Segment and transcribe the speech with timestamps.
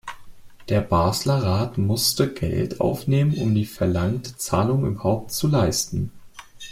[0.69, 6.11] Der Basler Rat musste Geld aufnehmen, um die verlangte Zahlung überhaupt zu leisten.